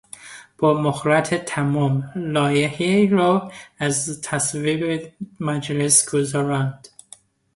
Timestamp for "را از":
3.09-4.21